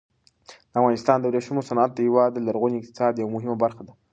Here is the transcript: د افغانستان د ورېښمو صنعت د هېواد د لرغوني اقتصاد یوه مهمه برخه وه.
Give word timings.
د 0.71 0.73
افغانستان 0.79 1.17
د 1.19 1.25
ورېښمو 1.27 1.67
صنعت 1.69 1.91
د 1.93 1.99
هېواد 2.07 2.29
د 2.33 2.39
لرغوني 2.47 2.77
اقتصاد 2.79 3.13
یوه 3.21 3.31
مهمه 3.35 3.55
برخه 3.63 3.81
وه. 3.85 3.93